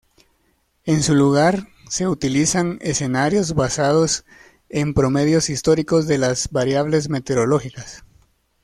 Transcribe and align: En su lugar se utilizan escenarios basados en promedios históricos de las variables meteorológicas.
En 0.83 1.03
su 1.03 1.13
lugar 1.13 1.67
se 1.87 2.07
utilizan 2.07 2.79
escenarios 2.81 3.53
basados 3.53 4.25
en 4.67 4.95
promedios 4.95 5.51
históricos 5.51 6.07
de 6.07 6.17
las 6.17 6.49
variables 6.49 7.07
meteorológicas. 7.07 8.03